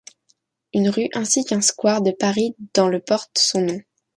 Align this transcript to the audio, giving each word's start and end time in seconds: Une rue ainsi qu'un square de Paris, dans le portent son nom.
Une 0.73 0.89
rue 0.89 1.09
ainsi 1.13 1.45
qu'un 1.45 1.61
square 1.61 2.01
de 2.01 2.09
Paris, 2.09 2.55
dans 2.73 2.87
le 2.89 2.99
portent 3.01 3.37
son 3.37 3.61
nom. 3.61 3.79